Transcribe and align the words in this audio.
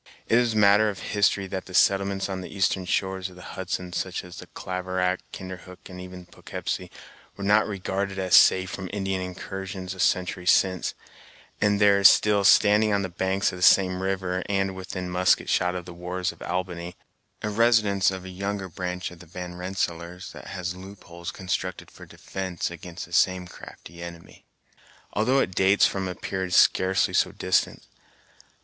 It 0.27 0.39
is 0.39 0.55
matter 0.55 0.89
of 0.89 0.97
history 1.13 1.45
that 1.45 1.67
the 1.67 1.75
settlements 1.75 2.27
on 2.27 2.41
the 2.41 2.49
eastern 2.49 2.85
shores 2.87 3.29
of 3.29 3.35
the 3.35 3.43
Hudson, 3.53 3.93
such 3.93 4.23
as 4.23 4.41
Claverack, 4.55 5.19
Kinderhook, 5.31 5.87
and 5.89 6.01
even 6.01 6.25
Poughkeepsie, 6.25 6.89
were 7.37 7.43
not 7.43 7.67
regarded 7.67 8.17
as 8.17 8.35
safe 8.35 8.71
from 8.71 8.89
Indian 8.91 9.21
incursions 9.21 9.93
a 9.93 9.99
century 9.99 10.47
since; 10.47 10.95
and 11.61 11.79
there 11.79 11.99
is 11.99 12.07
still 12.09 12.43
standing 12.43 12.91
on 12.91 13.03
the 13.03 13.09
banks 13.09 13.51
of 13.51 13.59
the 13.59 13.61
same 13.61 14.01
river, 14.01 14.41
and 14.47 14.73
within 14.75 15.07
musket 15.07 15.49
shot 15.49 15.75
of 15.75 15.85
the 15.85 15.93
wharves 15.93 16.31
of 16.31 16.41
Albany, 16.41 16.95
a 17.43 17.49
residence 17.51 18.09
of 18.09 18.25
a 18.25 18.29
younger 18.29 18.67
branch 18.69 19.11
of 19.11 19.19
the 19.19 19.27
Van 19.27 19.53
Rensselaers, 19.53 20.31
that 20.31 20.47
has 20.47 20.75
loopholes 20.75 21.29
constructed 21.29 21.91
for 21.91 22.07
defence 22.07 22.71
against 22.71 23.05
the 23.05 23.13
same 23.13 23.45
crafty 23.47 24.01
enemy, 24.01 24.45
although 25.13 25.37
it 25.37 25.53
dates 25.53 25.85
from 25.85 26.07
a 26.07 26.15
period 26.15 26.55
scarcely 26.55 27.13
so 27.13 27.31
distant. 27.31 27.83